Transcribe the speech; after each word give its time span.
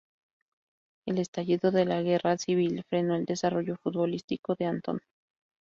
El 1.05 1.19
estallido 1.19 1.69
de 1.69 1.85
la 1.85 2.01
Guerra 2.01 2.35
Civil 2.39 2.83
frenó 2.89 3.13
el 3.13 3.25
desarrollo 3.25 3.75
futbolístico 3.83 4.55
de 4.55 4.65
Antón. 4.65 4.99